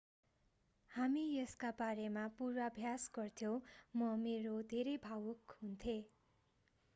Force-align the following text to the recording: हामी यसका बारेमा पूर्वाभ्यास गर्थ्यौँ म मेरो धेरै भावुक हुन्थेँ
हामी 0.91 1.25
यसका 1.31 1.69
बारेमा 1.81 2.23
पूर्वाभ्यास 2.37 3.05
गर्थ्यौँ 3.15 3.53
म 3.95 4.09
मेरो 4.23 4.55
धेरै 4.71 4.97
भावुक 5.05 5.59
हुन्थेँ 5.61 6.01